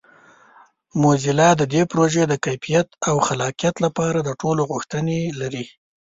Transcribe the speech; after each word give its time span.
موزیلا 1.01 1.49
د 1.57 1.61
دې 1.73 1.81
پروژې 1.91 2.23
د 2.27 2.33
کیفیت 2.45 2.87
او 3.09 3.15
خلاقیت 3.27 3.75
لپاره 3.85 4.19
د 4.21 4.29
ټولو 4.41 4.61
غوښتنې 4.71 5.19
لري. 5.39 5.65